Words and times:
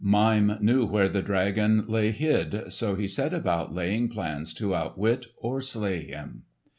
Mime 0.03 0.57
knew 0.61 0.87
where 0.87 1.07
the 1.07 1.21
dragon 1.21 1.85
lay 1.87 2.09
hid, 2.09 2.73
so 2.73 2.95
he 2.95 3.07
set 3.07 3.35
about 3.35 3.75
laying 3.75 4.09
plans 4.09 4.51
to 4.55 4.73
outwit 4.73 5.27
or 5.37 5.61
slay 5.61 6.05
him. 6.07 6.41